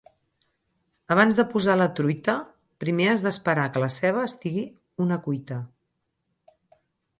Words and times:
Abans 1.15 1.35
de 1.39 1.43
posar 1.51 1.75
la 1.81 1.87
truita, 1.99 2.35
primer 2.85 3.07
has 3.11 3.27
d'esperar 3.27 3.67
que 3.77 3.85
la 3.85 3.91
ceba 3.99 4.25
estigui 4.31 4.67
una 5.09 5.21
cuita. 5.29 5.63